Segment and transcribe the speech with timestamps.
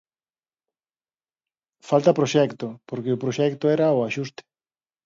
[1.89, 4.43] Falta proxecto, porque o proxecto era o axuste.